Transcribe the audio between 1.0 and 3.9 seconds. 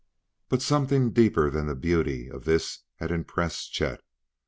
deeper than the beauty of this had impressed